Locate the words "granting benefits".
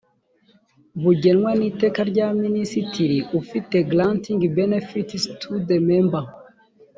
3.91-5.23